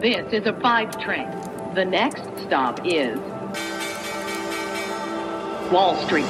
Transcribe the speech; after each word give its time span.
This 0.00 0.32
is 0.32 0.46
a 0.46 0.54
five 0.62 0.98
train. 0.98 1.28
The 1.74 1.84
next 1.84 2.22
stop 2.46 2.80
is 2.86 3.18
Wall 5.70 5.94
Street. 6.06 6.24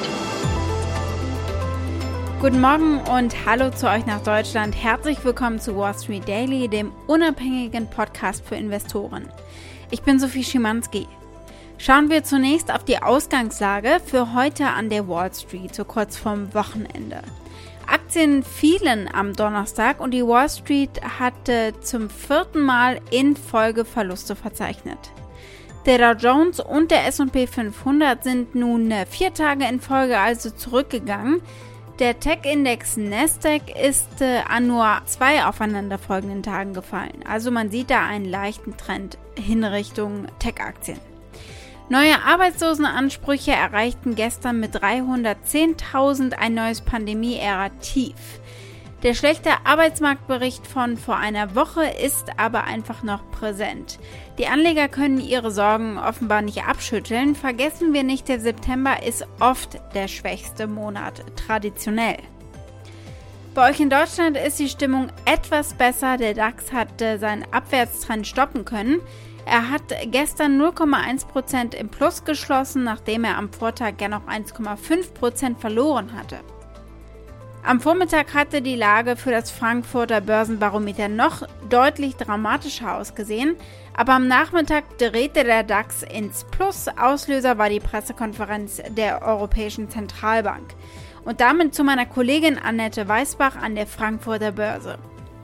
Guten 2.41 2.59
Morgen 2.59 2.99
und 3.09 3.45
hallo 3.45 3.69
zu 3.69 3.89
euch 3.89 4.05
nach 4.05 4.21
Deutschland. 4.23 4.75
Herzlich 4.75 5.23
willkommen 5.23 5.61
zu 5.61 5.77
Wall 5.77 5.93
Street 5.93 6.27
Daily, 6.27 6.67
dem 6.67 6.91
unabhängigen 7.07 7.89
Podcast 7.89 8.45
für 8.45 8.55
Investoren. 8.55 9.29
Ich 9.89 10.01
bin 10.01 10.19
Sophie 10.19 10.43
Schimanski. 10.43 11.07
Schauen 11.77 12.09
wir 12.09 12.25
zunächst 12.25 12.73
auf 12.73 12.83
die 12.83 13.01
Ausgangslage 13.01 14.01
für 14.05 14.33
heute 14.33 14.67
an 14.67 14.89
der 14.89 15.07
Wall 15.07 15.33
Street, 15.33 15.73
so 15.73 15.85
kurz 15.85 16.17
vorm 16.17 16.53
Wochenende. 16.53 17.21
Aktien 17.91 18.43
fielen 18.43 19.09
am 19.13 19.33
Donnerstag 19.33 19.99
und 19.99 20.11
die 20.11 20.25
Wall 20.25 20.49
Street 20.49 21.01
hatte 21.19 21.73
zum 21.81 22.09
vierten 22.09 22.61
Mal 22.61 22.99
in 23.11 23.35
Folge 23.35 23.85
Verluste 23.85 24.35
verzeichnet. 24.35 25.11
Der 25.85 25.97
Dow 25.97 26.19
Jones 26.19 26.59
und 26.59 26.91
der 26.91 27.07
S&P 27.07 27.47
500 27.47 28.23
sind 28.23 28.55
nun 28.55 28.93
vier 29.09 29.33
Tage 29.33 29.65
in 29.65 29.79
Folge 29.79 30.19
also 30.19 30.51
zurückgegangen. 30.51 31.41
Der 31.99 32.19
Tech-Index 32.19 32.97
Nasdaq 32.97 33.75
ist 33.79 34.21
äh, 34.21 34.41
an 34.47 34.67
nur 34.67 35.01
zwei 35.05 35.45
aufeinanderfolgenden 35.45 36.43
Tagen 36.43 36.73
gefallen. 36.73 37.23
Also 37.27 37.51
man 37.51 37.69
sieht 37.69 37.89
da 37.89 38.05
einen 38.05 38.25
leichten 38.25 38.75
Trend 38.77 39.17
hin 39.37 39.63
Richtung 39.63 40.27
Tech-Aktien. 40.39 40.99
Neue 41.91 42.23
Arbeitslosenansprüche 42.23 43.51
erreichten 43.51 44.15
gestern 44.15 44.61
mit 44.61 44.77
310.000 44.77 46.35
ein 46.35 46.53
neues 46.53 46.79
Pandemie-Ära-Tief. 46.79 48.15
Der 49.03 49.13
schlechte 49.13 49.49
Arbeitsmarktbericht 49.65 50.65
von 50.65 50.95
vor 50.95 51.17
einer 51.17 51.53
Woche 51.53 51.83
ist 51.83 52.27
aber 52.37 52.63
einfach 52.63 53.03
noch 53.03 53.29
präsent. 53.31 53.99
Die 54.37 54.47
Anleger 54.47 54.87
können 54.87 55.19
ihre 55.19 55.51
Sorgen 55.51 55.97
offenbar 55.97 56.41
nicht 56.41 56.63
abschütteln. 56.63 57.35
Vergessen 57.35 57.91
wir 57.91 58.03
nicht, 58.03 58.29
der 58.29 58.39
September 58.39 59.03
ist 59.05 59.27
oft 59.41 59.77
der 59.93 60.07
schwächste 60.07 60.67
Monat, 60.67 61.25
traditionell. 61.35 62.19
Bei 63.53 63.69
euch 63.69 63.81
in 63.81 63.89
Deutschland 63.89 64.37
ist 64.37 64.59
die 64.59 64.69
Stimmung 64.69 65.09
etwas 65.25 65.73
besser. 65.73 66.15
Der 66.15 66.33
DAX 66.35 66.71
hat 66.71 67.01
äh, 67.01 67.17
seinen 67.17 67.43
Abwärtstrend 67.51 68.25
stoppen 68.25 68.63
können. 68.63 69.01
Er 69.45 69.69
hat 69.69 69.83
gestern 70.05 70.61
0,1% 70.61 71.75
im 71.75 71.89
Plus 71.89 72.23
geschlossen, 72.23 72.83
nachdem 72.83 73.23
er 73.23 73.37
am 73.37 73.51
Vortag 73.51 73.93
ja 73.99 74.07
noch 74.07 74.27
1,5% 74.27 75.57
verloren 75.57 76.13
hatte. 76.17 76.39
Am 77.63 77.79
Vormittag 77.79 78.33
hatte 78.33 78.63
die 78.63 78.75
Lage 78.75 79.15
für 79.15 79.29
das 79.29 79.51
Frankfurter 79.51 80.19
Börsenbarometer 80.19 81.09
noch 81.09 81.47
deutlich 81.69 82.15
dramatischer 82.15 82.97
ausgesehen, 82.97 83.55
aber 83.95 84.13
am 84.13 84.27
Nachmittag 84.27 84.97
drehte 84.97 85.43
der 85.43 85.61
DAX 85.61 86.01
ins 86.01 86.43
Plus. 86.49 86.87
Auslöser 86.87 87.59
war 87.59 87.69
die 87.69 87.79
Pressekonferenz 87.79 88.81
der 88.89 89.21
Europäischen 89.21 89.91
Zentralbank. 89.91 90.73
Und 91.23 91.39
damit 91.39 91.75
zu 91.75 91.83
meiner 91.83 92.07
Kollegin 92.07 92.57
Annette 92.57 93.07
Weißbach 93.07 93.55
an 93.55 93.75
der 93.75 93.85
Frankfurter 93.85 94.53
Börse. 94.53 94.97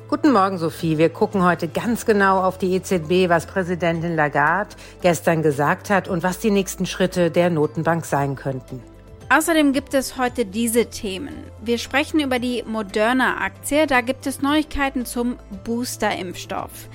Guten 0.09 0.31
Morgen, 0.31 0.57
Sophie. 0.57 0.97
Wir 0.97 1.09
gucken 1.09 1.43
heute 1.43 1.67
ganz 1.67 2.05
genau 2.05 2.41
auf 2.41 2.57
die 2.57 2.73
EZB, 2.75 3.27
was 3.27 3.45
Präsidentin 3.45 4.15
Lagarde 4.15 4.73
gestern 5.01 5.41
gesagt 5.43 5.89
hat 5.89 6.07
und 6.07 6.23
was 6.23 6.39
die 6.39 6.49
nächsten 6.49 6.85
Schritte 6.85 7.29
der 7.29 7.49
Notenbank 7.49 8.05
sein 8.05 8.37
könnten. 8.37 8.81
Außerdem 9.27 9.73
gibt 9.73 9.93
es 9.93 10.17
heute 10.17 10.45
diese 10.45 10.85
Themen. 10.85 11.35
Wir 11.61 11.77
sprechen 11.77 12.21
über 12.21 12.39
die 12.39 12.63
Moderna-Aktie. 12.65 13.85
Da 13.85 13.99
gibt 13.99 14.25
es 14.27 14.41
Neuigkeiten 14.41 15.05
zum 15.05 15.35
Booster-Impfstoff. 15.65 16.87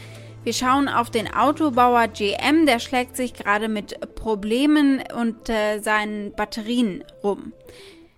Wir 0.42 0.54
schauen 0.54 0.88
auf 0.88 1.10
den 1.10 1.32
Autobauer 1.34 2.08
GM, 2.08 2.64
der 2.64 2.78
schlägt 2.78 3.18
sich 3.18 3.34
gerade 3.34 3.68
mit 3.68 4.14
Problemen 4.14 5.02
und 5.14 5.50
äh, 5.50 5.80
seinen 5.80 6.32
Batterien 6.32 7.04
rum. 7.22 7.52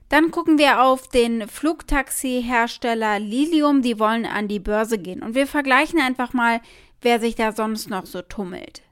Dann 0.09 0.31
gucken 0.31 0.59
wir 0.59 0.83
auf 0.83 1.09
den 1.09 1.49
Flugtaxi-Hersteller 1.49 3.19
Lilium, 3.19 3.83
die 3.83 3.99
wollen 3.99 4.27
an 4.27 4.49
die 4.49 4.61
Börse 4.61 4.99
gehen. 4.99 5.23
Und 5.23 5.35
wir 5.35 5.47
vergleichen 5.47 6.01
einfach 6.01 6.33
mal, 6.33 6.61
wer 7.01 7.21
sich 7.21 7.35
da 7.35 7.53
sonst 7.53 7.89
noch 7.89 8.07
so 8.07 8.23
tummelt. 8.23 8.83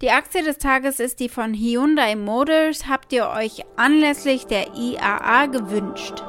Die 0.00 0.10
Aktie 0.10 0.42
des 0.42 0.58
Tages 0.58 1.00
ist 1.00 1.20
die 1.20 1.28
von 1.28 1.54
Hyundai 1.54 2.14
Motors. 2.14 2.88
Habt 2.88 3.12
ihr 3.12 3.28
euch 3.28 3.64
anlässlich 3.76 4.46
der 4.46 4.74
IAA 4.74 5.46
gewünscht? 5.46 6.22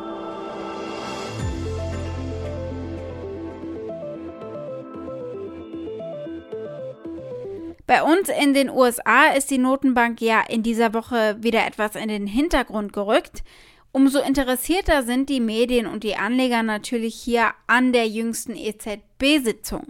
Bei 7.85 8.03
uns 8.03 8.29
in 8.29 8.53
den 8.53 8.69
USA 8.69 9.29
ist 9.35 9.49
die 9.49 9.57
Notenbank 9.57 10.21
ja 10.21 10.41
in 10.47 10.61
dieser 10.61 10.93
Woche 10.93 11.37
wieder 11.39 11.65
etwas 11.65 11.95
in 11.95 12.07
den 12.07 12.27
Hintergrund 12.27 12.93
gerückt. 12.93 13.43
Umso 13.91 14.19
interessierter 14.19 15.03
sind 15.03 15.29
die 15.29 15.39
Medien 15.39 15.87
und 15.87 16.03
die 16.03 16.15
Anleger 16.15 16.63
natürlich 16.63 17.15
hier 17.15 17.51
an 17.67 17.91
der 17.91 18.07
jüngsten 18.07 18.55
EZB-Sitzung. 18.55 19.87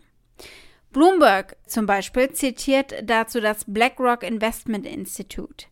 Bloomberg 0.92 1.56
zum 1.68 1.86
Beispiel 1.86 2.32
zitiert 2.32 2.96
dazu 3.04 3.42
das 3.42 3.66
BlackRock 3.68 4.24
Investment 4.24 4.86
Institute. 4.88 5.68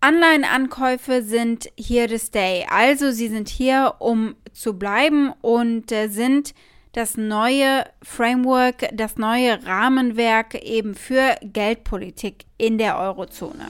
Anleihenankäufe 0.00 1.22
sind 1.22 1.70
here 1.76 2.08
to 2.08 2.16
stay, 2.16 2.64
also 2.70 3.10
sie 3.10 3.28
sind 3.28 3.50
hier, 3.50 3.96
um 3.98 4.34
zu 4.52 4.78
bleiben 4.78 5.32
und 5.42 5.92
äh, 5.92 6.08
sind 6.08 6.54
das 6.92 7.18
neue 7.18 7.84
Framework, 8.02 8.88
das 8.94 9.16
neue 9.16 9.64
Rahmenwerk 9.66 10.54
eben 10.54 10.94
für 10.94 11.36
Geldpolitik 11.42 12.46
in 12.56 12.78
der 12.78 12.98
Eurozone. 12.98 13.68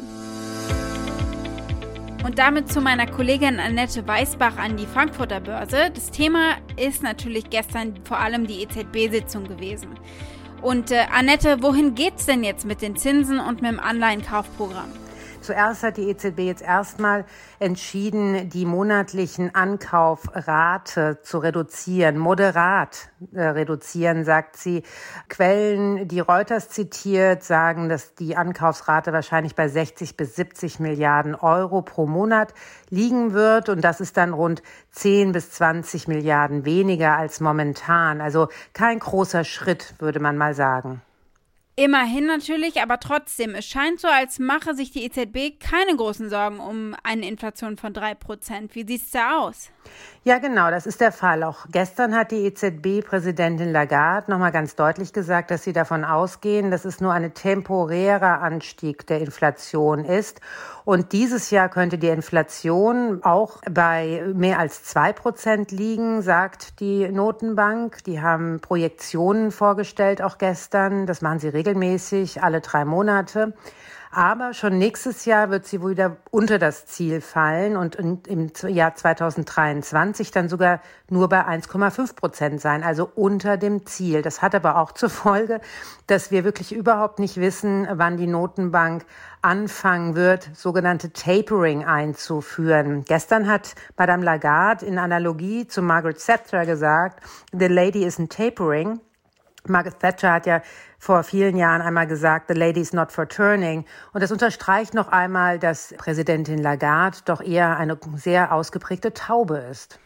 Und 2.25 2.38
damit 2.38 2.70
zu 2.70 2.82
meiner 2.82 3.06
Kollegin 3.06 3.58
Annette 3.58 4.06
Weißbach 4.06 4.58
an 4.58 4.76
die 4.76 4.86
Frankfurter 4.86 5.41
Börse. 5.41 5.91
Das 5.94 6.10
Thema 6.10 6.56
ist 6.76 7.03
natürlich 7.03 7.48
gestern 7.48 7.94
vor 8.04 8.19
allem 8.19 8.47
die 8.47 8.62
EZB-Sitzung 8.62 9.44
gewesen. 9.44 9.98
Und 10.60 10.91
äh, 10.91 11.06
Annette, 11.12 11.62
wohin 11.62 11.94
geht's 11.94 12.26
denn 12.26 12.44
jetzt 12.44 12.66
mit 12.66 12.82
den 12.82 12.97
Zinsen 12.97 13.41
und 13.41 13.62
mit 13.62 13.70
dem 13.70 13.80
Anleihenkaufprogramm? 13.80 14.91
Zuerst 15.42 15.82
hat 15.82 15.96
die 15.96 16.10
EZB 16.10 16.40
jetzt 16.40 16.62
erstmal 16.62 17.24
entschieden, 17.60 18.50
die 18.50 18.66
monatlichen 18.66 19.54
Ankaufrate 19.54 21.20
zu 21.22 21.38
reduzieren, 21.38 22.18
moderat 22.18 23.08
äh, 23.32 23.40
reduzieren, 23.40 24.24
sagt 24.24 24.58
sie. 24.58 24.82
Quellen, 25.30 26.08
die 26.08 26.20
Reuters 26.20 26.68
zitiert, 26.68 27.42
sagen, 27.42 27.88
dass 27.88 28.14
die 28.14 28.36
Ankaufsrate 28.36 29.14
wahrscheinlich 29.14 29.54
bei 29.54 29.68
60 29.68 30.18
bis 30.18 30.36
70 30.36 30.78
Milliarden 30.78 31.34
Euro 31.34 31.80
pro 31.80 32.06
Monat 32.06 32.52
liegen 32.90 33.32
wird. 33.32 33.70
Und 33.70 33.80
das 33.80 34.02
ist 34.02 34.18
dann 34.18 34.34
rund 34.34 34.62
10 34.90 35.32
bis 35.32 35.52
20 35.52 36.06
Milliarden 36.06 36.66
weniger 36.66 37.16
als 37.16 37.40
momentan. 37.40 38.20
Also 38.20 38.48
kein 38.74 38.98
großer 38.98 39.44
Schritt, 39.44 39.94
würde 40.00 40.20
man 40.20 40.36
mal 40.36 40.52
sagen. 40.52 41.00
Immerhin 41.80 42.26
natürlich, 42.26 42.82
aber 42.82 43.00
trotzdem, 43.00 43.54
es 43.54 43.64
scheint 43.64 44.00
so, 44.00 44.08
als 44.08 44.38
mache 44.38 44.74
sich 44.74 44.91
die 44.91 45.02
EZB 45.02 45.58
keine 45.58 45.96
großen 45.96 46.28
Sorgen 46.28 46.60
um 46.60 46.94
eine 47.04 47.26
Inflation 47.26 47.78
von 47.78 47.94
3%. 47.94 48.74
Wie 48.74 48.86
sieht 48.86 49.00
es 49.00 49.10
da 49.12 49.38
aus? 49.38 49.70
Ja, 50.22 50.36
genau, 50.36 50.70
das 50.70 50.84
ist 50.84 51.00
der 51.00 51.10
Fall. 51.10 51.42
Auch 51.42 51.64
gestern 51.72 52.14
hat 52.14 52.32
die 52.32 52.44
EZB-Präsidentin 52.44 53.72
Lagarde 53.72 54.30
nochmal 54.30 54.52
ganz 54.52 54.76
deutlich 54.76 55.14
gesagt, 55.14 55.50
dass 55.50 55.64
sie 55.64 55.72
davon 55.72 56.04
ausgehen, 56.04 56.70
dass 56.70 56.84
es 56.84 57.00
nur 57.00 57.14
ein 57.14 57.32
temporärer 57.32 58.42
Anstieg 58.42 59.06
der 59.06 59.22
Inflation 59.22 60.04
ist. 60.04 60.42
Und 60.90 61.12
dieses 61.12 61.50
Jahr 61.52 61.68
könnte 61.68 61.98
die 61.98 62.08
Inflation 62.08 63.22
auch 63.22 63.58
bei 63.70 64.24
mehr 64.34 64.58
als 64.58 64.82
zwei 64.82 65.12
Prozent 65.12 65.70
liegen, 65.70 66.20
sagt 66.20 66.80
die 66.80 67.08
Notenbank. 67.08 68.02
Die 68.02 68.20
haben 68.20 68.58
Projektionen 68.58 69.52
vorgestellt, 69.52 70.20
auch 70.20 70.36
gestern. 70.36 71.06
Das 71.06 71.22
machen 71.22 71.38
sie 71.38 71.46
regelmäßig, 71.46 72.42
alle 72.42 72.60
drei 72.60 72.84
Monate. 72.84 73.53
Aber 74.12 74.54
schon 74.54 74.77
nächstes 74.77 75.24
Jahr 75.24 75.51
wird 75.51 75.66
sie 75.66 75.80
wohl 75.80 75.92
wieder 75.92 76.16
unter 76.33 76.59
das 76.59 76.84
Ziel 76.84 77.21
fallen 77.21 77.77
und 77.77 77.95
im 77.95 78.51
Jahr 78.66 78.97
2023 78.97 80.33
dann 80.33 80.48
sogar 80.48 80.80
nur 81.09 81.28
bei 81.28 81.47
1,5 81.47 82.16
Prozent 82.16 82.60
sein, 82.60 82.83
also 82.83 83.09
unter 83.15 83.57
dem 83.57 83.86
Ziel. 83.86 84.22
Das 84.22 84.42
hat 84.42 84.57
aber 84.57 84.78
auch 84.78 84.91
zur 84.91 85.10
Folge, 85.10 85.60
dass 86.09 86.33
wir 86.33 86.42
wirklich 86.42 86.72
überhaupt 86.72 87.21
nicht 87.21 87.36
wissen, 87.36 87.86
wann 87.89 88.16
die 88.16 88.27
Notenbank 88.27 89.04
anfangen 89.42 90.16
wird, 90.16 90.51
sogenannte 90.54 91.13
Tapering 91.13 91.84
einzuführen. 91.84 93.04
Gestern 93.04 93.47
hat 93.47 93.77
Madame 93.97 94.24
Lagarde 94.24 94.86
in 94.86 94.98
Analogie 94.98 95.68
zu 95.68 95.83
Margaret 95.83 96.18
Thatcher 96.18 96.66
gesagt, 96.66 97.22
the 97.53 97.68
lady 97.68 98.04
isn't 98.04 98.30
tapering. 98.30 98.98
Margaret 99.66 99.98
Thatcher 100.01 100.33
hat 100.33 100.47
ja 100.47 100.62
vor 100.98 101.22
vielen 101.22 101.57
Jahren 101.57 101.83
einmal 101.83 102.07
gesagt, 102.07 102.48
the 102.48 102.54
lady 102.54 102.80
is 102.80 102.92
not 102.92 103.12
for 103.12 103.28
turning. 103.28 103.84
Und 104.12 104.22
das 104.22 104.33
unterstreicht 104.33 104.95
noch 104.95 105.09
einmal, 105.09 105.59
dass 105.59 105.95
Präsidentin 105.97 106.59
Lagarde 106.59 107.18
doch 107.24 107.41
eher 107.41 107.77
eine 107.77 107.98
sehr 108.16 108.53
ausgeprägte 108.53 109.12
Taube 109.15 109.59
ist. 109.71 109.98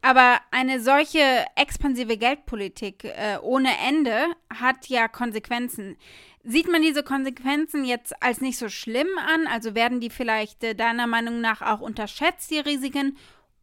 Aber 0.00 0.38
eine 0.52 0.80
solche 0.80 1.44
expansive 1.56 2.16
Geldpolitik 2.16 3.04
äh, 3.04 3.38
ohne 3.42 3.70
Ende 3.86 4.26
hat 4.48 4.86
ja 4.86 5.08
Konsequenzen. 5.08 5.96
Sieht 6.44 6.70
man 6.70 6.82
diese 6.82 7.02
Konsequenzen 7.02 7.84
jetzt 7.84 8.22
als 8.22 8.40
nicht 8.40 8.58
so 8.58 8.68
schlimm 8.68 9.08
an? 9.18 9.46
Also 9.52 9.74
werden 9.74 10.00
die 10.00 10.10
vielleicht 10.10 10.62
äh, 10.62 10.74
deiner 10.74 11.08
Meinung 11.08 11.40
nach 11.40 11.62
auch 11.62 11.80
unterschätzt, 11.80 12.50
die 12.50 12.60
Risiken? 12.60 13.16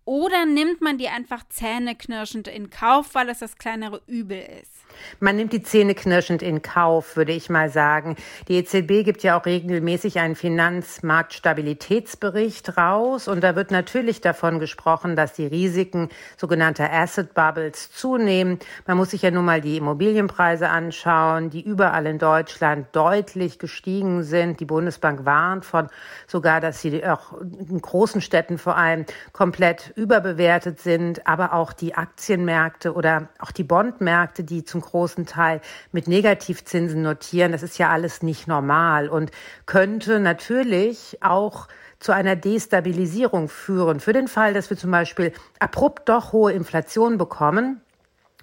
Oder 0.06 0.46
nimmt 0.46 0.82
man 0.82 1.00
die 1.00 1.08
einfach 1.08 1.42
zähneknirschend 1.50 2.48
in 2.48 2.70
Kauf, 2.70 3.16
weil 3.16 3.30
es 3.30 3.40
das 3.40 3.58
kleinere 3.58 4.02
Übel 4.06 4.46
ist? 4.62 4.76
Man 5.20 5.36
nimmt 5.36 5.52
die 5.54 5.64
Zähne 5.64 5.96
knirschend 5.96 6.42
in 6.42 6.62
Kauf, 6.62 7.16
würde 7.16 7.32
ich 7.32 7.50
mal 7.50 7.70
sagen. 7.70 8.18
Die 8.48 8.58
EZB 8.58 9.04
gibt 9.04 9.24
ja 9.24 9.40
auch 9.40 9.46
regelmäßig 9.46 10.20
einen 10.20 10.36
Finanzmarktstabilitätsbericht 10.36 12.78
raus 12.78 13.28
und 13.28 13.44
da 13.44 13.56
wird 13.56 13.72
natürlich 13.72 14.22
davon 14.22 14.60
gesprochen, 14.60 15.16
dass 15.16 15.34
die 15.34 15.48
Risiken 15.48 16.10
sogenannter 16.38 16.94
Asset 16.94 17.34
Bubbles 17.34 17.92
zunehmen. 17.92 18.60
Man 18.88 18.98
muss 18.98 19.10
sich 19.12 19.24
ja 19.24 19.32
nun 19.32 19.46
mal 19.46 19.62
die 19.62 19.78
Immobilienpreise 19.78 20.70
anschauen, 20.70 21.50
die 21.50 21.62
überall 21.62 22.06
in 22.06 22.20
Deutschland 22.20 22.88
deutlich 22.94 23.58
gestiegen 23.60 24.24
sind. 24.24 24.60
Die 24.60 24.66
Bundesbank 24.66 25.24
warnt 25.26 25.66
von 25.66 25.88
sogar, 26.28 26.62
dass 26.62 26.82
sie 26.82 27.06
auch 27.06 27.42
in 27.42 27.82
großen 27.82 28.22
Städten 28.22 28.58
vor 28.58 28.78
allem 28.78 29.06
komplett 29.34 29.94
überbewertet 29.96 30.80
sind, 30.80 31.26
aber 31.26 31.54
auch 31.54 31.74
die 31.74 31.96
Aktienmärkte 31.96 32.94
oder 32.94 33.30
auch 33.40 33.52
die 33.52 33.64
Bondmärkte, 33.64 34.44
die 34.44 34.64
zum 34.64 34.82
großen 34.82 35.26
Teil 35.26 35.62
mit 35.92 36.08
Negativzinsen 36.08 37.02
notieren. 37.02 37.52
Das 37.52 37.64
ist 37.64 37.78
ja 37.78 37.90
alles 37.90 38.22
nicht 38.22 38.48
normal 38.48 39.10
und 39.10 39.32
könnte 39.66 40.20
natürlich 40.20 41.18
auch 41.22 41.68
zu 42.00 42.12
einer 42.12 42.36
Destabilisierung 42.36 43.48
führen. 43.48 44.00
Für 44.00 44.14
den 44.14 44.28
Fall, 44.28 44.54
dass 44.54 44.70
wir 44.70 44.78
zum 44.78 44.92
Beispiel 44.92 45.32
abrupt 45.60 46.10
doch 46.10 46.34
hohe 46.34 46.52
Inflation 46.52 47.18
bekommen, 47.18 47.82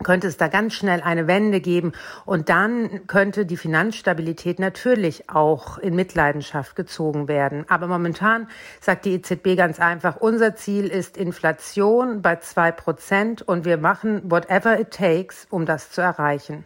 könnte 0.03 0.27
es 0.27 0.37
da 0.37 0.49
ganz 0.49 0.75
schnell 0.75 1.01
eine 1.01 1.27
Wende 1.27 1.61
geben 1.61 1.93
und 2.25 2.49
dann 2.49 3.07
könnte 3.07 3.47
die 3.47 3.57
Finanzstabilität 3.57 4.59
natürlich 4.59 5.29
auch 5.31 5.79
in 5.79 5.95
Mitleidenschaft 5.95 6.77
gezogen 6.77 7.29
werden. 7.29 7.65
Aber 7.69 7.87
momentan 7.87 8.49
sagt 8.81 9.05
die 9.05 9.15
EZB 9.15 9.57
ganz 9.57 9.81
einfach, 9.81 10.17
unser 10.17 10.55
Ziel 10.55 10.87
ist 10.89 11.17
Inflation 11.17 12.23
bei 12.23 12.37
zwei 12.37 12.73
Prozent 12.73 13.43
und 13.43 13.65
wir 13.65 13.79
machen 13.79 14.31
whatever 14.31 14.79
it 14.79 14.91
takes, 14.91 15.47
um 15.51 15.67
das 15.67 15.91
zu 15.91 16.01
erreichen. 16.01 16.65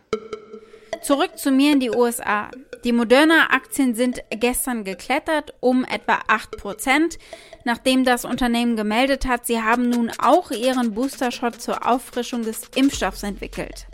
Zurück 1.02 1.38
zu 1.38 1.50
mir 1.50 1.72
in 1.72 1.80
die 1.80 1.90
USA. 1.90 2.50
Die 2.86 2.92
Moderna-Aktien 2.92 3.96
sind 3.96 4.22
gestern 4.30 4.84
geklettert 4.84 5.54
um 5.58 5.84
etwa 5.84 6.20
8%, 6.28 7.18
nachdem 7.64 8.04
das 8.04 8.24
Unternehmen 8.24 8.76
gemeldet 8.76 9.26
hat, 9.26 9.44
sie 9.44 9.60
haben 9.60 9.90
nun 9.90 10.12
auch 10.18 10.52
ihren 10.52 10.94
Booster-Shot 10.94 11.60
zur 11.60 11.84
Auffrischung 11.84 12.44
des 12.44 12.70
Impfstoffs 12.76 13.24
entwickelt. 13.24 13.88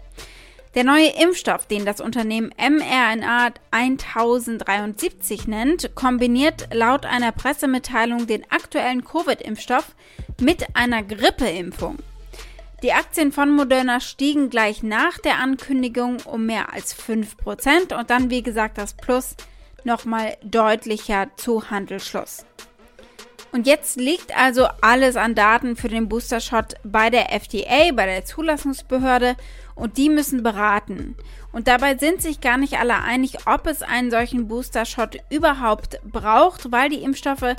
Der 0.74 0.84
neue 0.84 1.08
Impfstoff, 1.08 1.64
den 1.64 1.86
das 1.86 2.02
Unternehmen 2.02 2.52
mRNA 2.58 3.52
1073 3.70 5.48
nennt, 5.48 5.94
kombiniert 5.94 6.68
laut 6.74 7.06
einer 7.06 7.32
Pressemitteilung 7.32 8.26
den 8.26 8.44
aktuellen 8.50 9.04
Covid-Impfstoff 9.04 9.94
mit 10.38 10.66
einer 10.76 11.02
Grippeimpfung. 11.02 11.96
Die 12.82 12.92
Aktien 12.92 13.30
von 13.30 13.54
Moderna 13.54 14.00
stiegen 14.00 14.50
gleich 14.50 14.82
nach 14.82 15.16
der 15.18 15.38
Ankündigung 15.38 16.18
um 16.24 16.46
mehr 16.46 16.72
als 16.72 16.96
5% 16.96 17.96
und 17.96 18.10
dann, 18.10 18.28
wie 18.28 18.42
gesagt, 18.42 18.76
das 18.76 18.94
Plus 18.94 19.36
nochmal 19.84 20.36
deutlicher 20.42 21.28
zu 21.36 21.70
Handelsschluss. 21.70 22.44
Und 23.52 23.68
jetzt 23.68 23.96
liegt 23.96 24.36
also 24.36 24.66
alles 24.80 25.16
an 25.16 25.36
Daten 25.36 25.76
für 25.76 25.88
den 25.88 26.08
Booster-Shot 26.08 26.74
bei 26.82 27.08
der 27.08 27.32
FDA, 27.32 27.92
bei 27.92 28.06
der 28.06 28.24
Zulassungsbehörde, 28.24 29.36
und 29.74 29.96
die 29.96 30.08
müssen 30.08 30.42
beraten. 30.42 31.16
Und 31.52 31.68
dabei 31.68 31.96
sind 31.96 32.20
sich 32.20 32.40
gar 32.40 32.56
nicht 32.56 32.78
alle 32.78 33.00
einig, 33.00 33.46
ob 33.46 33.66
es 33.66 33.82
einen 33.82 34.10
solchen 34.10 34.48
Booster-Shot 34.48 35.18
überhaupt 35.30 36.00
braucht, 36.04 36.72
weil 36.72 36.88
die 36.88 37.02
Impfstoffe 37.02 37.56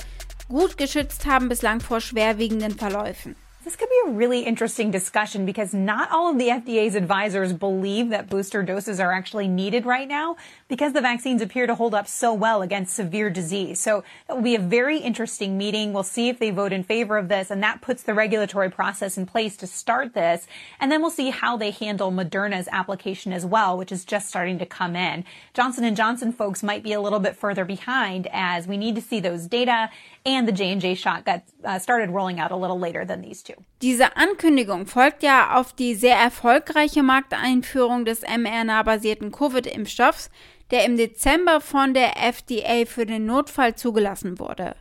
gut 0.48 0.76
geschützt 0.76 1.26
haben 1.26 1.48
bislang 1.48 1.80
vor 1.80 2.00
schwerwiegenden 2.00 2.76
Verläufen. 2.76 3.36
This 3.64 3.76
could 3.76 3.88
be 3.88 4.10
a 4.10 4.10
really 4.10 4.40
interesting 4.40 4.90
discussion 4.90 5.46
because 5.46 5.72
not 5.72 6.10
all 6.10 6.30
of 6.30 6.36
the 6.36 6.48
FDA's 6.48 6.94
advisors 6.94 7.54
believe 7.54 8.10
that 8.10 8.28
booster 8.28 8.62
doses 8.62 9.00
are 9.00 9.10
actually 9.10 9.48
needed 9.48 9.86
right 9.86 10.06
now 10.06 10.36
because 10.68 10.92
the 10.92 11.00
vaccines 11.00 11.40
appear 11.40 11.66
to 11.66 11.74
hold 11.74 11.94
up 11.94 12.06
so 12.06 12.34
well 12.34 12.60
against 12.60 12.94
severe 12.94 13.30
disease. 13.30 13.80
So 13.80 14.04
that 14.28 14.34
will 14.34 14.42
be 14.42 14.54
a 14.54 14.60
very 14.60 14.98
interesting 14.98 15.56
meeting. 15.56 15.94
We'll 15.94 16.02
see 16.02 16.28
if 16.28 16.38
they 16.38 16.50
vote 16.50 16.74
in 16.74 16.84
favor 16.84 17.16
of 17.16 17.28
this 17.28 17.50
and 17.50 17.62
that 17.62 17.80
puts 17.80 18.02
the 18.02 18.12
regulatory 18.12 18.70
process 18.70 19.16
in 19.16 19.24
place 19.24 19.56
to 19.56 19.66
start 19.66 20.12
this. 20.12 20.46
And 20.78 20.92
then 20.92 21.00
we'll 21.00 21.10
see 21.10 21.30
how 21.30 21.56
they 21.56 21.70
handle 21.70 22.12
Moderna's 22.12 22.68
application 22.70 23.32
as 23.32 23.46
well, 23.46 23.78
which 23.78 23.92
is 23.92 24.04
just 24.04 24.28
starting 24.28 24.58
to 24.58 24.66
come 24.66 24.94
in. 24.94 25.24
Johnson 25.54 25.94
& 25.94 25.96
Johnson 25.96 26.32
folks 26.32 26.62
might 26.62 26.82
be 26.82 26.92
a 26.92 27.00
little 27.00 27.20
bit 27.20 27.34
further 27.34 27.64
behind 27.64 28.28
as 28.30 28.68
we 28.68 28.76
need 28.76 28.94
to 28.94 29.00
see 29.00 29.20
those 29.20 29.46
data 29.46 29.88
and 30.26 30.48
the 30.48 30.52
J&J 30.52 30.94
shot 30.94 31.24
got 31.24 31.42
uh, 31.64 31.78
started 31.78 32.10
rolling 32.10 32.40
out 32.40 32.50
a 32.50 32.56
little 32.56 32.78
later 32.78 33.04
than 33.04 33.22
these 33.22 33.42
two. 33.42 33.54
Diese 33.82 34.16
Ankündigung 34.16 34.86
folgt 34.86 35.22
ja 35.22 35.56
auf 35.58 35.72
die 35.72 35.94
sehr 35.94 36.16
erfolgreiche 36.16 37.02
Markteinführung 37.02 38.04
des 38.04 38.22
mRNA-basierten 38.22 39.30
Covid-Impfstoffs, 39.30 40.30
der 40.70 40.84
im 40.86 40.96
Dezember 40.96 41.60
von 41.60 41.94
der 41.94 42.16
FDA 42.16 42.86
für 42.86 43.06
den 43.06 43.26
Notfall 43.26 43.74
zugelassen 43.74 44.38
wurde. 44.38 44.74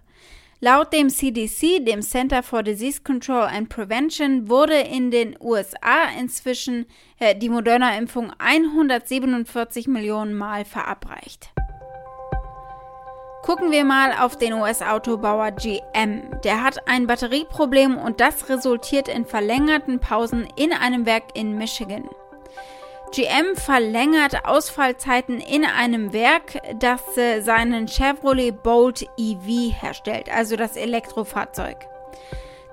Laut 0.62 0.94
dem 0.94 1.10
CDC, 1.10 1.84
dem 1.84 2.02
Center 2.02 2.42
for 2.42 2.64
Disease 2.64 3.02
Control 3.02 3.50
and 3.50 3.68
Prevention, 3.68 4.48
wurde 4.48 4.80
in 4.80 5.12
den 5.12 5.36
USA 5.42 6.06
inzwischen 6.18 6.86
äh, 7.20 7.36
die 7.36 7.50
Moderna-Impfung 7.50 8.32
147 8.38 9.90
Millionen 9.90 10.34
Mal 10.34 10.64
verabreicht. 10.64 11.50
Gucken 13.44 13.72
wir 13.72 13.84
mal 13.84 14.14
auf 14.22 14.38
den 14.38 14.54
US-Autobauer 14.54 15.52
GM. 15.52 16.30
Der 16.46 16.64
hat 16.64 16.88
ein 16.88 17.08
Batterieproblem 17.08 17.98
und 17.98 18.22
das 18.22 18.48
resultiert 18.48 19.10
in 19.10 19.26
verlängerten 19.26 20.00
Pausen 20.00 20.48
in 20.56 20.72
einem 20.72 21.06
Werk 21.06 21.24
in 21.34 21.58
Michigan. 21.58 22.08
GM 23.12 23.58
verlängert 23.58 24.46
Ausfallzeiten 24.46 25.42
in 25.42 25.66
einem 25.66 26.14
Werk, 26.14 26.58
das 26.80 27.18
äh, 27.18 27.42
seinen 27.42 27.90
Chevrolet 27.90 28.64
Bolt 28.64 29.06
EV 29.18 29.74
herstellt, 29.74 30.34
also 30.34 30.56
das 30.56 30.78
Elektrofahrzeug. 30.78 31.86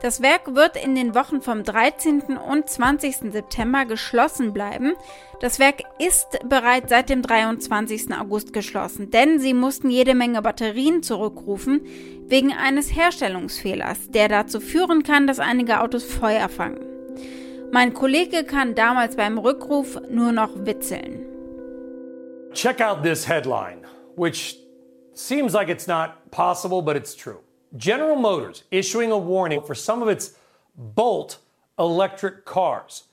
Das 0.03 0.23
Werk 0.23 0.55
wird 0.55 0.83
in 0.83 0.95
den 0.95 1.15
Wochen 1.15 1.43
vom 1.43 1.63
13. 1.63 2.39
und 2.39 2.71
20. 2.71 3.33
September 3.33 3.85
geschlossen 3.85 4.55
bleiben. 4.55 4.95
Das 5.41 5.59
Werk 5.59 5.83
ist 5.99 6.39
bereits 6.49 6.89
seit 6.89 7.11
dem 7.11 7.21
23. 7.21 8.15
August 8.19 8.55
geschlossen, 8.55 9.11
denn 9.11 9.39
sie 9.39 9.53
mussten 9.53 9.91
jede 9.91 10.15
Menge 10.15 10.41
Batterien 10.41 11.03
zurückrufen 11.03 11.83
wegen 12.29 12.51
eines 12.53 12.97
Herstellungsfehlers, 12.97 14.11
der 14.11 14.29
dazu 14.29 14.61
führen 14.61 15.03
kann, 15.03 15.27
dass 15.27 15.39
einige 15.39 15.83
Autos 15.83 16.05
Feuer 16.05 16.49
fangen. 16.49 16.81
Mein 17.71 17.93
Kollege 17.93 18.45
kann 18.45 18.75
damals 18.75 19.17
beim 19.17 19.37
Rückruf 19.37 20.01
nur 20.09 20.33
noch 20.33 20.65
witzeln. 20.65 21.27
Check 22.55 22.81
out 22.81 23.03
this 23.03 23.29
headline, 23.29 23.85
which 24.17 24.59
seems 25.13 25.53
like 25.53 25.69
it's 25.69 25.87
not 25.87 26.31
possible, 26.31 26.81
but 26.81 26.97
it's 26.97 27.15
true. 27.15 27.41
General 27.77 28.17
Motors 28.17 28.65
issuing 28.71 29.11
a 29.11 29.19
warning 29.19 29.63
for 29.63 29.75
some 29.75 30.03
of 30.03 30.09
its 30.09 30.35
Bolt 30.77 31.39
electric 31.79 32.45
cars. 32.45 33.05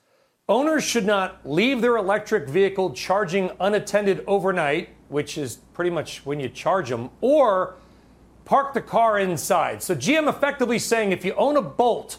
Owners 0.49 0.83
should 0.83 1.05
not 1.05 1.41
leave 1.43 1.81
their 1.81 1.97
electric 1.97 2.47
vehicle 2.47 2.91
charging 2.93 3.51
unattended 3.59 4.23
overnight, 4.25 4.89
which 5.09 5.37
is 5.37 5.57
pretty 5.73 5.89
much 5.89 6.25
when 6.25 6.39
you 6.39 6.47
charge 6.47 6.89
them, 6.89 7.09
or 7.19 7.75
park 8.45 8.73
the 8.73 8.81
car 8.81 9.19
inside. 9.19 9.83
So 9.83 9.93
GM 9.95 10.29
effectively 10.29 10.79
saying 10.79 11.11
if 11.11 11.25
you 11.25 11.33
own 11.33 11.57
a 11.57 11.61
Bolt, 11.61 12.17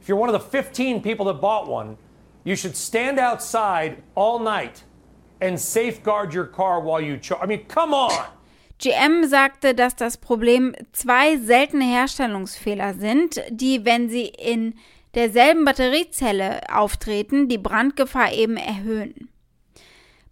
if 0.00 0.08
you're 0.08 0.18
one 0.18 0.28
of 0.28 0.34
the 0.34 0.40
15 0.40 1.02
people 1.02 1.26
that 1.26 1.40
bought 1.40 1.66
one, 1.66 1.96
you 2.44 2.56
should 2.56 2.76
stand 2.76 3.18
outside 3.18 4.02
all 4.14 4.38
night 4.38 4.84
and 5.40 5.58
safeguard 5.58 6.34
your 6.34 6.46
car 6.46 6.80
while 6.80 7.00
you 7.00 7.16
charge. 7.16 7.42
I 7.42 7.46
mean, 7.46 7.64
come 7.64 7.94
on. 7.94 8.26
GM 8.82 9.24
sagte, 9.24 9.74
dass 9.74 9.94
das 9.94 10.16
Problem 10.16 10.74
zwei 10.92 11.36
seltene 11.36 11.84
Herstellungsfehler 11.84 12.94
sind, 12.94 13.42
die, 13.50 13.84
wenn 13.84 14.08
sie 14.08 14.26
in 14.26 14.74
derselben 15.14 15.64
Batteriezelle 15.64 16.60
auftreten, 16.72 17.48
die 17.48 17.58
Brandgefahr 17.58 18.32
eben 18.32 18.56
erhöhen. 18.56 19.28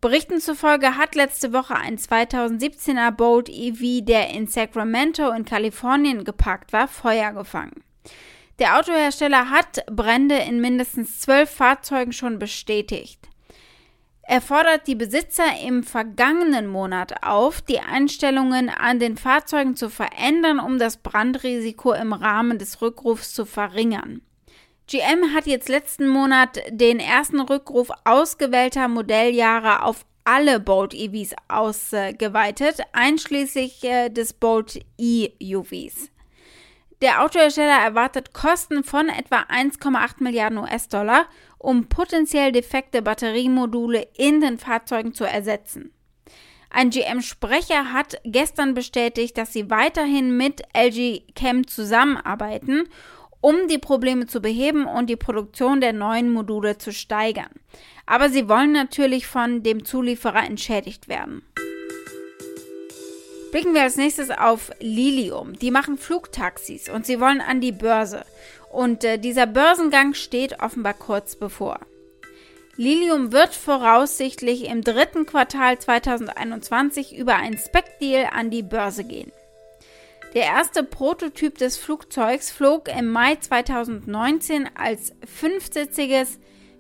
Berichten 0.00 0.40
zufolge 0.40 0.96
hat 0.96 1.14
letzte 1.16 1.52
Woche 1.52 1.74
ein 1.74 1.98
2017er 1.98 3.10
Bolt 3.10 3.48
EV, 3.48 4.04
der 4.04 4.30
in 4.30 4.46
Sacramento 4.46 5.30
in 5.30 5.44
Kalifornien 5.44 6.24
geparkt 6.24 6.72
war, 6.72 6.86
Feuer 6.86 7.32
gefangen. 7.32 7.82
Der 8.60 8.78
Autohersteller 8.78 9.50
hat 9.50 9.84
Brände 9.86 10.36
in 10.36 10.60
mindestens 10.60 11.18
zwölf 11.18 11.50
Fahrzeugen 11.50 12.12
schon 12.12 12.38
bestätigt. 12.38 13.27
Er 14.30 14.42
fordert 14.42 14.86
die 14.86 14.94
Besitzer 14.94 15.58
im 15.66 15.82
vergangenen 15.82 16.66
Monat 16.66 17.22
auf, 17.22 17.62
die 17.62 17.80
Einstellungen 17.80 18.68
an 18.68 18.98
den 18.98 19.16
Fahrzeugen 19.16 19.74
zu 19.74 19.88
verändern, 19.88 20.60
um 20.60 20.78
das 20.78 20.98
Brandrisiko 20.98 21.94
im 21.94 22.12
Rahmen 22.12 22.58
des 22.58 22.82
Rückrufs 22.82 23.32
zu 23.32 23.46
verringern. 23.46 24.20
GM 24.86 25.34
hat 25.34 25.46
jetzt 25.46 25.70
letzten 25.70 26.08
Monat 26.08 26.60
den 26.68 27.00
ersten 27.00 27.40
Rückruf 27.40 27.88
ausgewählter 28.04 28.86
Modelljahre 28.88 29.82
auf 29.82 30.04
alle 30.24 30.60
Bolt 30.60 30.92
EVs 30.92 31.34
ausgeweitet, 31.48 32.82
einschließlich 32.92 33.82
äh, 33.84 34.10
des 34.10 34.34
Bolt 34.34 34.78
E-UVs. 34.98 36.10
Der 37.00 37.22
Autohersteller 37.22 37.78
erwartet 37.80 38.34
Kosten 38.34 38.82
von 38.82 39.08
etwa 39.08 39.42
1,8 39.42 40.20
Milliarden 40.20 40.58
US-Dollar, 40.58 41.26
um 41.56 41.88
potenziell 41.88 42.50
defekte 42.50 43.02
Batteriemodule 43.02 44.08
in 44.16 44.40
den 44.40 44.58
Fahrzeugen 44.58 45.14
zu 45.14 45.24
ersetzen. 45.24 45.92
Ein 46.70 46.90
GM-Sprecher 46.90 47.92
hat 47.92 48.20
gestern 48.24 48.74
bestätigt, 48.74 49.38
dass 49.38 49.52
sie 49.52 49.70
weiterhin 49.70 50.36
mit 50.36 50.62
LG 50.76 51.22
Chem 51.34 51.66
zusammenarbeiten, 51.68 52.88
um 53.40 53.68
die 53.68 53.78
Probleme 53.78 54.26
zu 54.26 54.40
beheben 54.40 54.86
und 54.86 55.08
die 55.08 55.16
Produktion 55.16 55.80
der 55.80 55.92
neuen 55.92 56.32
Module 56.32 56.78
zu 56.78 56.92
steigern. 56.92 57.50
Aber 58.06 58.28
sie 58.28 58.48
wollen 58.48 58.72
natürlich 58.72 59.28
von 59.28 59.62
dem 59.62 59.84
Zulieferer 59.84 60.44
entschädigt 60.44 61.08
werden. 61.08 61.42
Blicken 63.50 63.72
wir 63.72 63.82
als 63.82 63.96
nächstes 63.96 64.30
auf 64.30 64.70
Lilium. 64.78 65.58
Die 65.58 65.70
machen 65.70 65.96
Flugtaxis 65.96 66.90
und 66.90 67.06
sie 67.06 67.18
wollen 67.18 67.40
an 67.40 67.60
die 67.62 67.72
Börse. 67.72 68.24
Und 68.70 69.04
äh, 69.04 69.18
dieser 69.18 69.46
Börsengang 69.46 70.12
steht 70.12 70.60
offenbar 70.60 70.94
kurz 70.94 71.34
bevor. 71.34 71.80
Lilium 72.76 73.32
wird 73.32 73.54
voraussichtlich 73.54 74.66
im 74.66 74.82
dritten 74.82 75.24
Quartal 75.24 75.78
2021 75.78 77.16
über 77.16 77.36
ein 77.36 77.56
Spec-Deal 77.56 78.28
an 78.32 78.50
die 78.50 78.62
Börse 78.62 79.04
gehen. 79.04 79.32
Der 80.34 80.44
erste 80.44 80.84
Prototyp 80.84 81.56
des 81.56 81.78
Flugzeugs 81.78 82.50
flog 82.50 82.88
im 82.88 83.10
Mai 83.10 83.36
2019 83.36 84.68
als 84.76 85.14
fünfsitziges, 85.26 86.38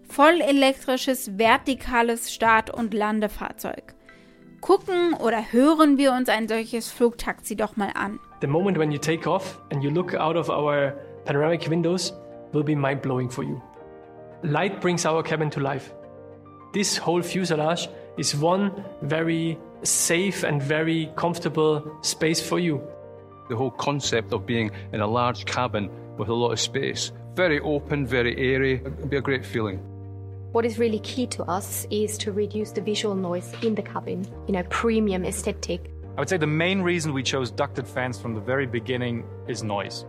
vollelektrisches, 0.08 1.38
vertikales 1.38 2.32
Start- 2.32 2.70
und 2.70 2.92
Landefahrzeug. 2.92 3.94
Gucken 4.60 5.14
oder 5.14 5.52
hören 5.52 5.98
wir 5.98 6.12
uns 6.12 6.28
ein 6.28 6.48
solches 6.48 6.90
Flugtaxi 6.90 7.56
doch 7.56 7.76
mal 7.76 7.90
an. 7.94 8.18
The 8.40 8.46
moment 8.46 8.76
when 8.78 8.90
you 8.90 8.98
take 8.98 9.26
off 9.26 9.60
and 9.70 9.82
you 9.82 9.90
look 9.90 10.14
out 10.14 10.36
of 10.36 10.50
our 10.50 10.92
panoramic 11.24 11.68
windows 11.68 12.12
will 12.52 12.64
be 12.64 12.74
mind 12.74 13.02
blowing 13.02 13.30
for 13.30 13.44
you. 13.44 13.60
Light 14.42 14.80
brings 14.80 15.06
our 15.06 15.22
cabin 15.22 15.50
to 15.50 15.60
life. 15.60 15.92
This 16.72 16.98
whole 16.98 17.22
fuselage 17.22 17.88
is 18.16 18.34
one 18.34 18.72
very 19.02 19.58
safe 19.82 20.44
and 20.44 20.62
very 20.62 21.10
comfortable 21.16 21.82
space 22.02 22.40
for 22.40 22.58
you. 22.58 22.80
The 23.48 23.56
whole 23.56 23.70
concept 23.70 24.32
of 24.32 24.44
being 24.44 24.70
in 24.92 25.00
a 25.00 25.06
large 25.06 25.44
cabin 25.44 25.90
with 26.18 26.28
a 26.28 26.34
lot 26.34 26.52
of 26.52 26.60
space, 26.60 27.12
very 27.34 27.60
open, 27.60 28.06
very 28.06 28.36
airy, 28.36 28.74
it'd 28.74 29.08
be 29.08 29.16
a 29.16 29.22
great 29.22 29.46
feeling. 29.46 29.80
What 30.52 30.64
is 30.64 30.78
really 30.78 31.00
key 31.00 31.26
to 31.26 31.42
us 31.44 31.86
is 31.90 32.16
to 32.18 32.32
reduce 32.32 32.72
the 32.72 32.80
visual 32.80 33.14
noise 33.14 33.52
in 33.62 33.74
the 33.74 33.82
cabin, 33.82 34.26
you 34.46 34.54
know, 34.54 34.62
premium 34.70 35.26
aesthetic. 35.26 35.90
I 36.16 36.20
would 36.20 36.28
say 36.30 36.38
the 36.38 36.46
main 36.46 36.80
reason 36.80 37.12
we 37.12 37.22
chose 37.22 37.50
ducted 37.50 37.86
fans 37.86 38.18
from 38.18 38.34
the 38.34 38.40
very 38.40 38.66
beginning 38.66 39.24
is 39.46 39.62
noise. 39.62 40.06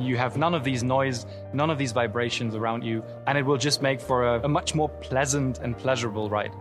You 0.00 0.16
have 0.16 0.38
none 0.38 0.54
of 0.54 0.64
these 0.64 0.82
noise, 0.82 1.26
none 1.52 1.68
of 1.68 1.76
these 1.76 1.92
vibrations 1.92 2.54
around 2.54 2.82
you, 2.82 3.04
and 3.26 3.36
it 3.36 3.44
will 3.44 3.58
just 3.58 3.82
make 3.82 4.00
for 4.00 4.36
a, 4.36 4.40
a 4.44 4.48
much 4.48 4.74
more 4.74 4.88
pleasant 4.88 5.58
and 5.58 5.76
pleasurable 5.76 6.30
ride. 6.30 6.52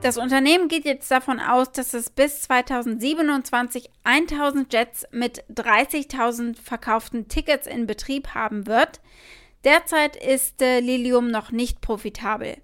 Das 0.00 0.16
Unternehmen 0.16 0.68
geht 0.68 0.84
jetzt 0.84 1.10
davon 1.10 1.40
aus, 1.40 1.72
dass 1.72 1.94
es 1.94 2.10
bis 2.10 2.42
2027 2.42 3.90
1000 4.04 4.72
Jets 4.72 5.04
mit 5.10 5.44
30.000 5.52 6.56
verkauften 6.56 7.26
Tickets 7.26 7.66
in 7.66 7.88
Betrieb 7.88 8.28
haben 8.28 8.68
wird. 8.68 9.00
Derzeit 9.64 10.16
ist 10.16 10.62
äh, 10.62 10.80
Lilium 10.80 11.30
noch 11.30 11.50
nicht 11.50 11.80
profitabel. 11.80 12.56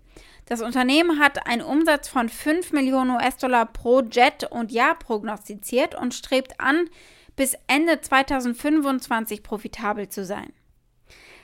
Das 0.46 0.62
Unternehmen 0.62 1.18
hat 1.18 1.46
einen 1.46 1.62
Umsatz 1.62 2.08
von 2.08 2.28
5 2.28 2.72
Millionen 2.72 3.10
US-Dollar 3.10 3.66
pro 3.66 4.00
Jet 4.00 4.44
und 4.44 4.70
Jahr 4.70 4.96
prognostiziert 4.98 5.94
und 5.94 6.14
strebt 6.14 6.60
an, 6.60 6.88
bis 7.34 7.56
Ende 7.66 8.00
2025 8.00 9.42
profitabel 9.42 10.08
zu 10.08 10.24
sein. 10.24 10.52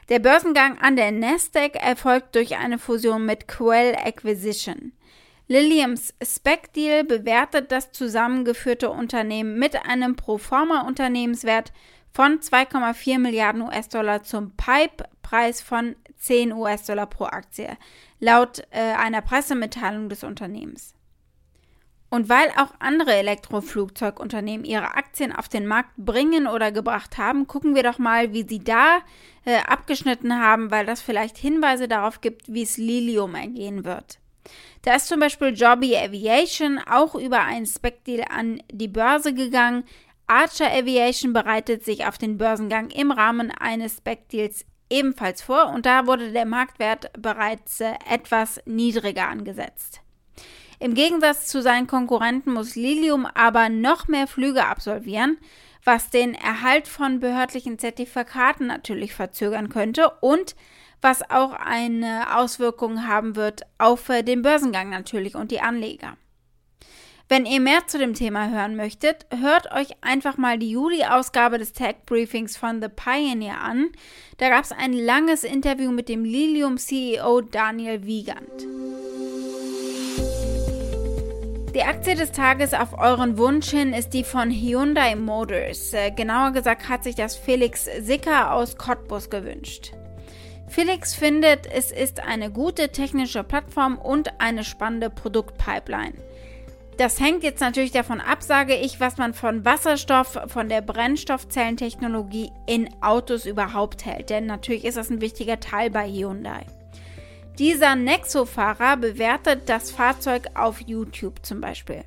Der 0.08 0.20
Börsengang 0.20 0.78
an 0.78 0.96
der 0.96 1.12
Nasdaq 1.12 1.76
erfolgt 1.76 2.34
durch 2.34 2.56
eine 2.56 2.78
Fusion 2.78 3.26
mit 3.26 3.46
Quell 3.48 3.94
Acquisition. 3.94 4.92
Liliums 5.48 6.14
Spec-Deal 6.22 7.04
bewertet 7.04 7.72
das 7.72 7.92
zusammengeführte 7.92 8.90
Unternehmen 8.90 9.58
mit 9.58 9.84
einem 9.84 10.16
Proforma-Unternehmenswert 10.16 11.72
von 12.12 12.40
2,4 12.40 13.18
Milliarden 13.18 13.62
US-Dollar 13.62 14.22
zum 14.22 14.52
Pipe-Preis 14.56 15.60
von 15.62 15.96
10 16.18 16.52
US-Dollar 16.52 17.06
pro 17.06 17.24
Aktie, 17.24 17.76
laut 18.20 18.62
äh, 18.70 18.80
einer 18.80 19.22
Pressemitteilung 19.22 20.08
des 20.08 20.22
Unternehmens. 20.22 20.94
Und 22.12 22.28
weil 22.28 22.50
auch 22.58 22.74
andere 22.78 23.14
Elektroflugzeugunternehmen 23.14 24.66
ihre 24.66 24.96
Aktien 24.96 25.34
auf 25.34 25.48
den 25.48 25.66
Markt 25.66 25.96
bringen 25.96 26.46
oder 26.46 26.70
gebracht 26.70 27.16
haben, 27.16 27.46
gucken 27.46 27.74
wir 27.74 27.82
doch 27.82 27.98
mal, 27.98 28.34
wie 28.34 28.46
sie 28.46 28.62
da 28.62 28.98
äh, 29.46 29.56
abgeschnitten 29.60 30.38
haben, 30.38 30.70
weil 30.70 30.84
das 30.84 31.00
vielleicht 31.00 31.38
Hinweise 31.38 31.88
darauf 31.88 32.20
gibt, 32.20 32.52
wie 32.52 32.62
es 32.62 32.76
Lilium 32.76 33.34
ergehen 33.34 33.86
wird. 33.86 34.18
Da 34.82 34.94
ist 34.96 35.08
zum 35.08 35.20
Beispiel 35.20 35.54
Joby 35.54 35.96
Aviation 35.96 36.78
auch 36.78 37.14
über 37.14 37.40
einen 37.40 37.64
Spec-Deal 37.64 38.26
an 38.28 38.62
die 38.70 38.88
Börse 38.88 39.32
gegangen. 39.32 39.84
Archer 40.32 40.72
Aviation 40.72 41.34
bereitet 41.34 41.84
sich 41.84 42.06
auf 42.06 42.16
den 42.16 42.38
Börsengang 42.38 42.88
im 42.88 43.10
Rahmen 43.10 43.50
eines 43.50 43.98
Spec-Deals 43.98 44.64
ebenfalls 44.88 45.42
vor 45.42 45.68
und 45.68 45.84
da 45.84 46.06
wurde 46.06 46.32
der 46.32 46.46
Marktwert 46.46 47.10
bereits 47.20 47.82
äh, 47.82 47.92
etwas 48.10 48.58
niedriger 48.64 49.28
angesetzt. 49.28 50.00
Im 50.78 50.94
Gegensatz 50.94 51.48
zu 51.48 51.60
seinen 51.60 51.86
Konkurrenten 51.86 52.54
muss 52.54 52.76
Lilium 52.76 53.26
aber 53.26 53.68
noch 53.68 54.08
mehr 54.08 54.26
Flüge 54.26 54.64
absolvieren, 54.64 55.36
was 55.84 56.08
den 56.08 56.34
Erhalt 56.34 56.88
von 56.88 57.20
behördlichen 57.20 57.78
Zertifikaten 57.78 58.68
natürlich 58.68 59.12
verzögern 59.12 59.68
könnte 59.68 60.12
und 60.22 60.56
was 61.02 61.28
auch 61.30 61.52
eine 61.52 62.38
Auswirkung 62.38 63.06
haben 63.06 63.36
wird 63.36 63.66
auf 63.76 64.08
äh, 64.08 64.22
den 64.22 64.40
Börsengang 64.40 64.88
natürlich 64.88 65.34
und 65.34 65.50
die 65.50 65.60
Anleger. 65.60 66.16
Wenn 67.28 67.46
ihr 67.46 67.60
mehr 67.60 67.86
zu 67.86 67.98
dem 67.98 68.14
Thema 68.14 68.50
hören 68.50 68.76
möchtet, 68.76 69.26
hört 69.40 69.72
euch 69.72 69.96
einfach 70.00 70.36
mal 70.36 70.58
die 70.58 70.70
Juli-Ausgabe 70.70 71.58
des 71.58 71.72
Tech 71.72 71.96
Briefings 72.04 72.56
von 72.56 72.82
The 72.82 72.88
Pioneer 72.88 73.60
an. 73.60 73.90
Da 74.38 74.48
gab 74.48 74.64
es 74.64 74.72
ein 74.72 74.92
langes 74.92 75.44
Interview 75.44 75.92
mit 75.92 76.08
dem 76.08 76.24
Lilium-CEO 76.24 77.42
Daniel 77.42 78.04
Wiegand. 78.04 78.66
Die 81.74 81.82
Aktie 81.84 82.14
des 82.14 82.32
Tages 82.32 82.74
auf 82.74 82.98
euren 82.98 83.38
Wunsch 83.38 83.70
hin 83.70 83.94
ist 83.94 84.10
die 84.10 84.24
von 84.24 84.50
Hyundai 84.50 85.14
Motors. 85.14 85.94
Äh, 85.94 86.10
genauer 86.10 86.50
gesagt 86.50 86.90
hat 86.90 87.02
sich 87.02 87.14
das 87.14 87.34
Felix 87.34 87.86
Sicker 88.00 88.52
aus 88.52 88.76
Cottbus 88.76 89.30
gewünscht. 89.30 89.92
Felix 90.68 91.14
findet, 91.14 91.66
es 91.66 91.90
ist 91.90 92.20
eine 92.20 92.50
gute 92.50 92.90
technische 92.90 93.42
Plattform 93.42 93.96
und 93.96 94.38
eine 94.38 94.64
spannende 94.64 95.08
Produktpipeline. 95.08 96.14
Das 96.98 97.18
hängt 97.18 97.42
jetzt 97.42 97.60
natürlich 97.60 97.90
davon 97.90 98.20
ab, 98.20 98.42
sage 98.42 98.74
ich, 98.74 99.00
was 99.00 99.16
man 99.16 99.32
von 99.32 99.64
Wasserstoff, 99.64 100.38
von 100.48 100.68
der 100.68 100.82
Brennstoffzellentechnologie 100.82 102.50
in 102.66 102.90
Autos 103.00 103.46
überhaupt 103.46 104.04
hält. 104.04 104.30
Denn 104.30 104.46
natürlich 104.46 104.84
ist 104.84 104.98
das 104.98 105.10
ein 105.10 105.20
wichtiger 105.20 105.58
Teil 105.58 105.90
bei 105.90 106.06
Hyundai. 106.06 106.66
Dieser 107.58 107.96
Nexo-Fahrer 107.96 108.96
bewertet 108.96 109.68
das 109.68 109.90
Fahrzeug 109.90 110.48
auf 110.54 110.80
YouTube 110.80 111.44
zum 111.44 111.60
Beispiel. 111.60 112.04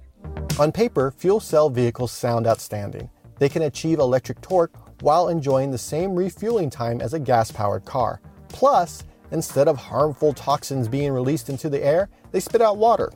On 0.60 0.72
paper, 0.72 1.12
fuel 1.12 1.40
cell 1.40 1.70
vehicles 1.70 2.12
sound 2.12 2.48
outstanding. 2.48 3.10
They 3.40 3.50
can 3.50 3.64
achieve 3.64 4.00
electric 4.00 4.42
torque 4.42 4.72
while 5.02 5.30
enjoying 5.30 5.72
the 5.72 5.78
same 5.78 6.16
refueling 6.16 6.70
time 6.70 7.02
as 7.02 7.14
a 7.14 7.20
gas 7.20 7.52
powered 7.52 7.86
car. 7.86 8.22
Plus, 8.50 9.04
instead 9.32 9.68
of 9.68 9.78
harmful 9.78 10.34
toxins 10.34 10.88
being 10.88 11.12
released 11.12 11.50
into 11.50 11.70
the 11.70 11.84
air, 11.84 12.08
they 12.32 12.40
spit 12.40 12.62
out 12.62 12.78
water. 12.78 13.12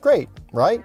Great, 0.00 0.28
right? 0.52 0.82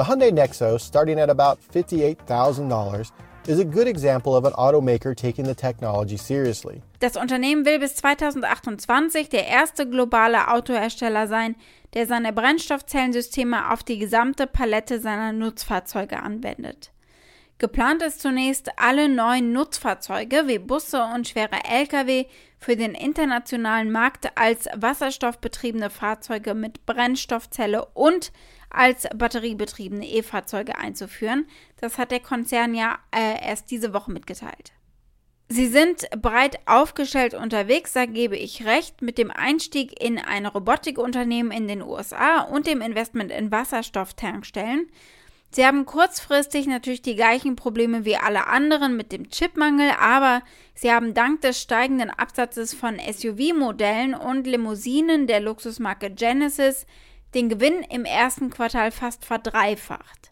The 0.00 0.06
Hyundai 0.06 0.30
Nexo, 0.32 0.80
starting 0.80 1.20
at 1.20 1.28
about 1.28 1.58
$58,000, 1.74 3.12
is 3.46 3.58
a 3.58 3.66
good 3.66 3.86
example 3.86 4.34
of 4.34 4.46
an 4.46 4.54
automaker 4.54 5.14
taking 5.14 5.44
the 5.44 5.54
technology 5.54 6.16
seriously. 6.16 6.80
Das 7.00 7.18
Unternehmen 7.18 7.66
will 7.66 7.78
bis 7.78 7.96
2028 7.96 9.28
der 9.28 9.46
erste 9.46 9.86
globale 9.86 10.48
Autohersteller 10.48 11.26
sein, 11.26 11.54
der 11.92 12.06
seine 12.06 12.32
Brennstoffzellensysteme 12.32 13.70
auf 13.70 13.82
die 13.82 13.98
gesamte 13.98 14.46
Palette 14.46 15.00
seiner 15.00 15.34
Nutzfahrzeuge 15.34 16.22
anwendet. 16.22 16.92
Geplant 17.58 18.02
ist 18.02 18.22
zunächst, 18.22 18.70
alle 18.78 19.06
neuen 19.10 19.52
Nutzfahrzeuge 19.52 20.44
wie 20.46 20.58
Busse 20.58 21.04
und 21.14 21.28
schwere 21.28 21.62
Lkw 21.70 22.24
für 22.56 22.74
den 22.74 22.94
internationalen 22.94 23.92
Markt 23.92 24.30
als 24.34 24.66
wasserstoffbetriebene 24.74 25.90
Fahrzeuge 25.90 26.54
mit 26.54 26.86
Brennstoffzelle 26.86 27.84
und 27.92 28.32
als 28.70 29.06
batteriebetriebene 29.14 30.06
E-Fahrzeuge 30.06 30.78
einzuführen. 30.78 31.46
Das 31.80 31.98
hat 31.98 32.10
der 32.10 32.20
Konzern 32.20 32.74
ja 32.74 32.98
äh, 33.14 33.46
erst 33.46 33.70
diese 33.70 33.92
Woche 33.92 34.12
mitgeteilt. 34.12 34.72
Sie 35.52 35.66
sind 35.66 36.08
breit 36.22 36.60
aufgestellt 36.66 37.34
unterwegs, 37.34 37.92
da 37.92 38.06
gebe 38.06 38.36
ich 38.36 38.64
recht, 38.66 39.02
mit 39.02 39.18
dem 39.18 39.32
Einstieg 39.32 40.00
in 40.00 40.16
ein 40.16 40.46
Robotikunternehmen 40.46 41.50
in 41.50 41.66
den 41.66 41.82
USA 41.82 42.42
und 42.42 42.68
dem 42.68 42.80
Investment 42.80 43.32
in 43.32 43.50
Wasserstofftankstellen. 43.50 44.86
Sie 45.50 45.66
haben 45.66 45.84
kurzfristig 45.86 46.68
natürlich 46.68 47.02
die 47.02 47.16
gleichen 47.16 47.56
Probleme 47.56 48.04
wie 48.04 48.16
alle 48.16 48.46
anderen 48.46 48.96
mit 48.96 49.10
dem 49.10 49.28
Chipmangel, 49.28 49.90
aber 49.98 50.42
sie 50.74 50.92
haben 50.92 51.14
dank 51.14 51.40
des 51.40 51.60
steigenden 51.60 52.10
Absatzes 52.10 52.72
von 52.72 53.00
SUV-Modellen 53.00 54.14
und 54.14 54.46
Limousinen 54.46 55.26
der 55.26 55.40
Luxusmarke 55.40 56.12
Genesis 56.12 56.86
den 57.34 57.48
Gewinn 57.48 57.82
im 57.90 58.04
ersten 58.04 58.50
Quartal 58.50 58.90
fast 58.90 59.24
verdreifacht. 59.24 60.30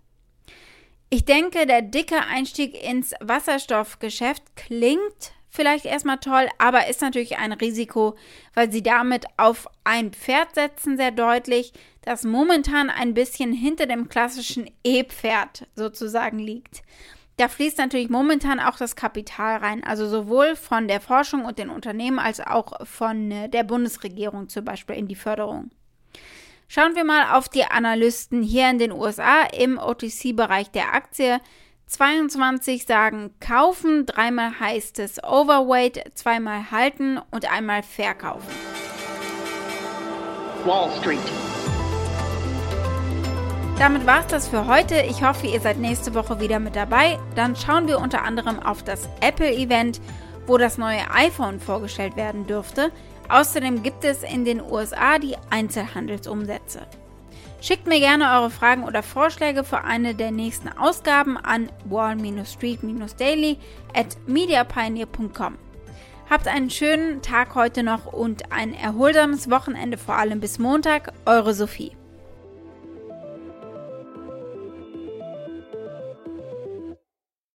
Ich 1.11 1.25
denke, 1.25 1.67
der 1.67 1.83
dicke 1.83 2.21
Einstieg 2.21 2.75
ins 2.83 3.15
Wasserstoffgeschäft 3.21 4.43
klingt 4.57 5.33
vielleicht 5.49 5.87
erstmal 5.87 6.19
toll, 6.19 6.49
aber 6.59 6.89
ist 6.89 7.01
natürlich 7.01 7.39
ein 7.39 7.53
Risiko, 7.53 8.17
weil 8.55 8.71
sie 8.71 8.83
damit 8.83 9.27
auf 9.37 9.67
ein 9.85 10.13
Pferd 10.13 10.55
setzen, 10.55 10.97
sehr 10.97 11.11
deutlich, 11.11 11.73
das 12.03 12.25
momentan 12.25 12.91
ein 12.91 13.15
bisschen 13.15 13.53
hinter 13.53 13.87
dem 13.87 14.09
klassischen 14.09 14.71
E-Pferd 14.85 15.67
sozusagen 15.75 16.39
liegt. 16.39 16.83
Da 17.39 17.49
fließt 17.49 17.79
natürlich 17.79 18.11
momentan 18.11 18.59
auch 18.59 18.77
das 18.77 18.97
Kapital 18.97 19.59
rein, 19.59 19.85
also 19.85 20.09
sowohl 20.09 20.57
von 20.57 20.89
der 20.89 21.01
Forschung 21.01 21.45
und 21.45 21.59
den 21.59 21.71
Unternehmen 21.71 22.19
als 22.19 22.41
auch 22.41 22.85
von 22.85 23.31
äh, 23.31 23.49
der 23.49 23.63
Bundesregierung 23.63 24.49
zum 24.49 24.65
Beispiel 24.65 24.97
in 24.97 25.07
die 25.07 25.15
Förderung. 25.15 25.71
Schauen 26.71 26.95
wir 26.97 27.05
mal 27.05 27.35
auf 27.35 27.49
die 27.49 27.65
Analysten 27.65 28.43
hier 28.43 28.69
in 28.69 28.77
den 28.77 28.93
USA 28.93 29.45
im 29.45 29.79
OTC-Bereich 29.79 30.71
der 30.71 30.93
Aktie. 30.95 31.41
22 31.87 32.85
sagen 32.85 33.31
kaufen, 33.41 34.05
dreimal 34.05 34.61
heißt 34.61 34.99
es 34.99 35.17
Overweight, 35.25 36.13
zweimal 36.15 36.71
halten 36.71 37.19
und 37.31 37.51
einmal 37.51 37.83
verkaufen. 37.83 38.53
Wall 40.67 40.91
Street. 41.01 41.19
Damit 43.79 44.07
war 44.07 44.21
es 44.21 44.27
das 44.27 44.49
für 44.49 44.67
heute. 44.67 45.01
Ich 45.09 45.23
hoffe, 45.23 45.47
ihr 45.47 45.61
seid 45.61 45.79
nächste 45.79 46.15
Woche 46.15 46.39
wieder 46.39 46.59
mit 46.59 46.77
dabei. 46.77 47.19
Dann 47.35 47.57
schauen 47.57 47.89
wir 47.89 47.99
unter 47.99 48.25
anderem 48.25 48.61
auf 48.61 48.83
das 48.83 49.09
Apple-Event, 49.23 50.03
wo 50.47 50.59
das 50.59 50.77
neue 50.77 51.11
iPhone 51.13 51.61
vorgestellt 51.61 52.17
werden 52.17 52.47
dürfte. 52.47 52.93
Außerdem 53.29 53.83
gibt 53.83 54.05
es 54.05 54.23
in 54.23 54.45
den 54.45 54.63
USA 54.63 55.19
die 55.19 55.37
Einzelhandelsumsätze. 55.51 56.87
Schickt 57.61 57.87
mir 57.87 57.99
gerne 57.99 58.33
eure 58.33 58.51
Fragen 58.51 58.85
oder 58.85 59.03
Vorschläge 59.03 59.65
für 59.65 59.83
eine 59.83 60.15
der 60.15 60.31
nächsten 60.31 60.69
Ausgaben 60.69 61.37
an 61.37 61.71
wall-street-daily 61.87 63.59
at 63.95 64.17
mediapioneer.com. 64.27 65.59
Habt 66.31 66.47
einen 66.47 66.71
schönen 66.71 67.21
Tag 67.21 67.55
heute 67.55 67.83
noch 67.83 68.07
und 68.13 68.53
ein 68.53 68.75
erholsames 68.75 69.51
Wochenende, 69.51 69.99
vor 69.99 70.17
allem 70.17 70.41
bis 70.41 70.59
Montag. 70.59 71.13
Eure 71.25 71.55
Sophie. 71.55 71.98